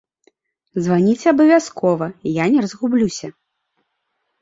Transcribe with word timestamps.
Званіце 0.85 1.25
абавязкова, 1.33 2.05
я 2.43 2.51
не 2.57 2.67
разгублюся. 2.67 3.27